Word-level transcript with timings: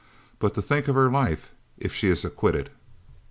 But 0.39 0.55
to 0.55 0.63
think 0.63 0.87
of 0.87 0.95
her 0.95 1.11
life 1.11 1.51
if 1.77 1.93
she 1.93 2.07
is 2.07 2.25
acquitted." 2.25 2.71